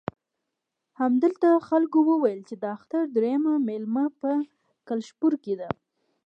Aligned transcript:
همدلته 0.99 1.49
خلکو 1.69 1.97
وویل 2.09 2.41
چې 2.49 2.55
د 2.61 2.63
اختر 2.75 3.03
درېیمه 3.15 3.53
مېله 3.67 4.05
په 4.21 4.31
کلشپوره 4.87 5.37
کې 5.43 5.53
ده. 5.59 5.69